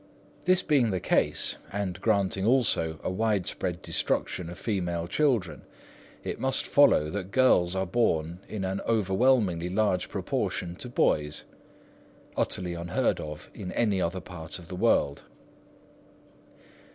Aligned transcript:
This 0.45 0.63
being 0.63 0.89
the 0.89 0.99
case, 0.99 1.57
and 1.71 2.01
granting 2.01 2.43
also 2.43 2.97
a 3.03 3.11
widespread 3.11 3.83
destruction 3.83 4.49
of 4.49 4.57
female 4.57 5.05
children, 5.07 5.61
it 6.23 6.39
must 6.39 6.65
follow 6.65 7.11
that 7.11 7.29
girls 7.29 7.75
are 7.75 7.85
born 7.85 8.39
in 8.49 8.63
an 8.63 8.81
overwhelmingly 8.87 9.69
large 9.69 10.09
proportion 10.09 10.75
to 10.77 10.89
boys, 10.89 11.43
utterly 12.35 12.73
unheard 12.73 13.19
of 13.19 13.51
in 13.53 13.71
any 13.73 14.01
other 14.01 14.21
part 14.21 14.57
of 14.57 14.69
the 14.69 14.75
world. 14.75 15.21